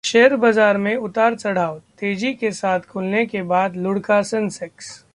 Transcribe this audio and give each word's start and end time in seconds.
share 0.03 0.35
बाजार 0.35 0.77
में 0.77 0.95
उतार-चढ़ाव, 0.95 1.81
तेजी 1.99 2.33
के 2.33 2.51
साथ 2.51 2.79
खुलने 2.79 3.25
के 3.25 3.41
बाद 3.43 3.75
लुढ़का 3.75 4.21
सेसेंक्स 4.21 5.05